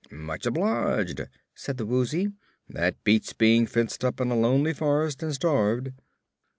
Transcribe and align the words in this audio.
"Much 0.09 0.47
obliged," 0.47 1.27
said 1.53 1.77
the 1.77 1.85
Woozy. 1.85 2.31
"That 2.67 3.03
beats 3.03 3.33
being 3.33 3.67
fenced 3.67 4.03
up 4.03 4.19
in 4.19 4.31
a 4.31 4.35
lonely 4.35 4.73
forest 4.73 5.21
and 5.21 5.31
starved." 5.31 5.91